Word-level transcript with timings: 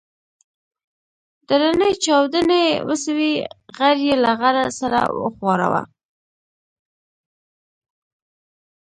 درنې 1.49 1.91
چاودنې 2.03 2.63
وسوې 2.87 3.33
غر 3.77 3.95
يې 4.05 4.15
له 4.23 4.31
غره 4.39 4.65
سره 4.79 4.99
وښوراوه. 5.19 5.83